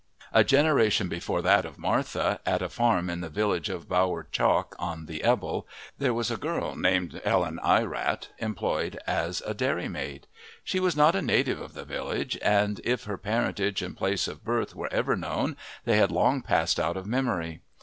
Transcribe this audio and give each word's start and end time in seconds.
A 0.33 0.43
generation 0.43 1.09
before 1.09 1.43
that 1.43 1.63
of 1.63 1.77
Martha, 1.77 2.39
at 2.43 2.63
a 2.63 2.69
farm 2.69 3.07
in 3.07 3.21
the 3.21 3.29
village 3.29 3.69
of 3.69 3.87
Bower 3.87 4.25
Chalk 4.31 4.75
on 4.79 5.05
the 5.05 5.23
Ebble, 5.23 5.67
there 5.99 6.11
was 6.11 6.31
a 6.31 6.37
girl 6.37 6.75
named 6.75 7.21
Ellen 7.23 7.59
Ierat 7.63 8.29
employed 8.39 8.97
as 9.05 9.43
a 9.45 9.53
dairymaid. 9.53 10.23
She 10.63 10.79
was 10.79 10.95
not 10.95 11.13
a 11.15 11.21
native 11.21 11.61
of 11.61 11.75
the 11.75 11.85
village, 11.85 12.35
and 12.41 12.81
if 12.83 13.03
her 13.03 13.19
parentage 13.19 13.83
and 13.83 13.95
place 13.95 14.27
of 14.27 14.43
birth 14.43 14.73
were 14.75 14.91
ever 14.91 15.15
known 15.15 15.55
they 15.85 15.97
have 15.97 16.09
long 16.09 16.41
passed 16.41 16.79
out 16.79 16.97
of 16.97 17.05
memory. 17.05 17.61